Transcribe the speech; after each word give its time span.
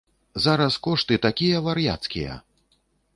Зараз 0.45 0.77
кошты 0.87 1.19
такія 1.27 1.61
вар'яцкія! 1.67 2.39